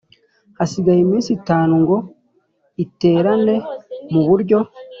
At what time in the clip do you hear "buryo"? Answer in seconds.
4.27-4.57